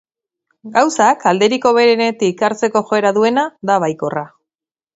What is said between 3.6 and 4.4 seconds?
da baikorra.